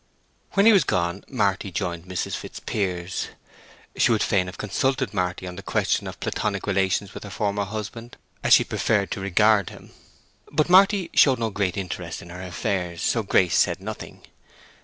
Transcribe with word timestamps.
When 0.53 0.65
he 0.65 0.73
was 0.73 0.83
gone, 0.83 1.23
Marty 1.29 1.69
joined 1.71 2.05
Mrs. 2.05 2.35
Fitzpiers. 2.35 3.27
She 3.95 4.11
would 4.11 4.23
fain 4.23 4.47
have 4.47 4.57
consulted 4.57 5.13
Marty 5.13 5.45
on 5.45 5.57
the 5.57 5.61
question 5.61 6.07
of 6.07 6.19
Platonic 6.19 6.65
relations 6.65 7.13
with 7.13 7.23
her 7.23 7.29
former 7.29 7.65
husband, 7.65 8.17
as 8.43 8.53
she 8.55 8.63
preferred 8.63 9.11
to 9.11 9.19
regard 9.21 9.69
him. 9.69 9.91
But 10.51 10.69
Marty 10.71 11.11
showed 11.13 11.37
no 11.37 11.51
great 11.51 11.77
interest 11.77 12.23
in 12.23 12.29
their 12.29 12.41
affairs, 12.41 13.03
so 13.03 13.21
Grace 13.21 13.55
said 13.59 13.79
nothing. 13.79 14.25